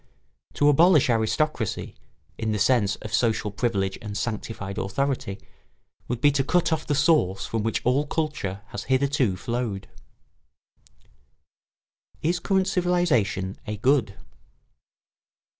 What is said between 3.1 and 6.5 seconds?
social privilege and sanctified authority would be to